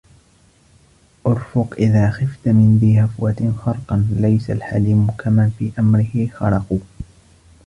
[1.27, 6.79] اُرْفُقْ إذَا خِفْتَ مِنْ ذِي هَفْوَةٍ خَرَقًا لَيْسَ الْحَلِيمُ كَمَنْ فِي أَمْرِهِ خَرَقُ